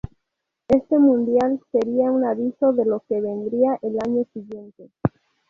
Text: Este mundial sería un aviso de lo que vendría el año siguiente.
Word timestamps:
Este 0.67 0.97
mundial 0.97 1.61
sería 1.71 2.09
un 2.11 2.25
aviso 2.25 2.73
de 2.73 2.85
lo 2.85 3.01
que 3.01 3.21
vendría 3.21 3.77
el 3.83 3.99
año 4.03 4.25
siguiente. 4.33 4.89